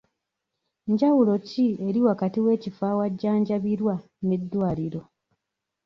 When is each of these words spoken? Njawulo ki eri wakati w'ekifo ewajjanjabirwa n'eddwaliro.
Njawulo 0.91 1.33
ki 1.47 1.65
eri 1.87 1.99
wakati 2.07 2.39
w'ekifo 2.45 2.83
ewajjanjabirwa 2.93 3.93
n'eddwaliro. 4.27 5.01